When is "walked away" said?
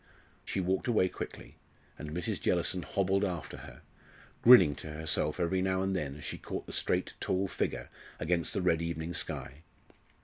0.59-1.09